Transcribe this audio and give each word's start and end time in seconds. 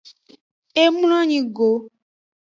E 0.81 0.83
mloanyi 0.91 1.39
go. 1.55 1.69